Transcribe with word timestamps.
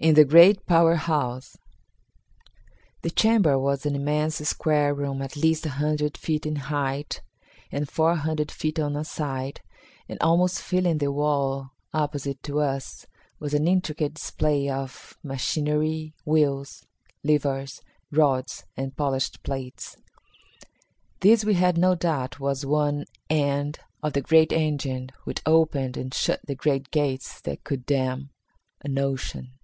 In 0.00 0.14
the 0.14 0.24
Great 0.24 0.64
Power 0.64 0.94
House. 0.94 1.56
The 3.02 3.10
chamber 3.10 3.58
was 3.58 3.84
an 3.84 3.96
immense 3.96 4.36
square 4.48 4.94
room 4.94 5.20
at 5.20 5.34
least 5.34 5.66
a 5.66 5.70
hundred 5.70 6.16
feet 6.16 6.46
in 6.46 6.54
height 6.54 7.20
and 7.72 7.88
400 7.90 8.52
feet 8.52 8.78
on 8.78 8.94
a 8.94 9.02
side, 9.04 9.60
and 10.08 10.16
almost 10.20 10.62
filling 10.62 10.98
the 10.98 11.10
wall 11.10 11.70
opposite 11.92 12.44
to 12.44 12.60
us 12.60 13.06
was 13.40 13.54
an 13.54 13.66
intricate 13.66 14.14
display 14.14 14.68
of 14.70 15.18
machinery, 15.24 16.14
wheels, 16.24 16.86
levers, 17.24 17.82
rods 18.12 18.62
and 18.76 18.96
polished 18.96 19.42
plates. 19.42 19.96
This 21.22 21.44
we 21.44 21.54
had 21.54 21.76
no 21.76 21.96
doubt 21.96 22.38
was 22.38 22.64
one 22.64 23.04
end 23.28 23.80
of 24.00 24.12
the 24.12 24.22
great 24.22 24.52
engine 24.52 25.10
which 25.24 25.42
opened 25.44 25.96
and 25.96 26.14
shut 26.14 26.38
the 26.46 26.54
great 26.54 26.92
gates 26.92 27.40
that 27.40 27.64
could 27.64 27.84
dam 27.84 28.30
an 28.82 28.96
ocean. 28.96 29.54